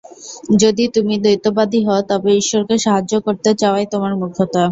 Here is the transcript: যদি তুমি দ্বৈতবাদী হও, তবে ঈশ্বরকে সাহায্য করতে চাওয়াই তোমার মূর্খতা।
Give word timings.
যদি 0.61 0.83
তুমি 0.95 1.13
দ্বৈতবাদী 1.23 1.79
হও, 1.87 1.99
তবে 2.09 2.29
ঈশ্বরকে 2.41 2.75
সাহায্য 2.85 3.13
করতে 3.25 3.49
চাওয়াই 3.61 3.85
তোমার 3.93 4.13
মূর্খতা। 4.19 4.59